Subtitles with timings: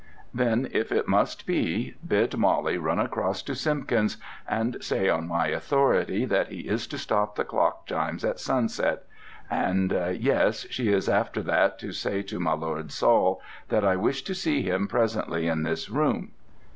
[0.33, 4.17] "Then, if it must be, bid Molly run across to Simpkins
[4.49, 9.03] and say on my authority that he is to stop the clock chimes at sunset:
[9.47, 14.23] and yes she is after that to say to my lord Saul that I wish
[14.23, 16.31] to see him presently in this room."